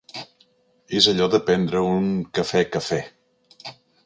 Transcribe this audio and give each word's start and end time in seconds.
És 1.01 1.09
allò 1.11 1.27
de 1.35 1.41
prendre 1.49 1.83
un 1.91 2.09
cafè 2.41 2.65
cafè. 2.79 3.03